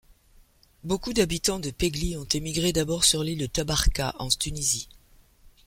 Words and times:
Beaucoup 0.83 1.13
d'habitants 1.13 1.59
de 1.59 1.69
Pegli 1.69 2.17
ont 2.17 2.23
émigré 2.25 2.73
d'abord 2.73 3.03
sur 3.03 3.21
l'île 3.23 3.37
de 3.37 3.45
Tabarka 3.45 4.15
en 4.17 4.29
Tunisie. 4.29 4.89